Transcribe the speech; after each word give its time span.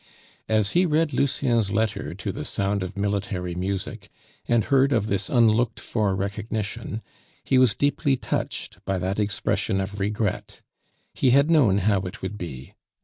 As 0.49 0.71
he 0.71 0.87
read 0.87 1.13
Lucien's 1.13 1.69
letter 1.69 2.15
to 2.15 2.31
the 2.31 2.43
sound 2.43 2.81
of 2.81 2.97
military 2.97 3.53
music, 3.53 4.09
and 4.47 4.63
heard 4.63 4.91
of 4.93 5.05
this 5.05 5.29
unlooked 5.29 5.79
for 5.79 6.15
recognition, 6.15 7.03
he 7.43 7.59
was 7.59 7.75
deeply 7.75 8.15
touched 8.17 8.83
by 8.83 8.97
that 8.97 9.19
expression 9.19 9.79
of 9.79 9.99
regret. 9.99 10.61
He 11.13 11.29
had 11.29 11.51
known 11.51 11.77
how 11.85 11.99
it 12.07 12.23
would 12.23 12.35
be. 12.35 12.73